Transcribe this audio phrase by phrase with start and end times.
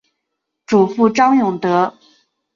[0.65, 1.93] 祖父张永德。